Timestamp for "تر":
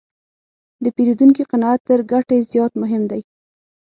1.89-1.99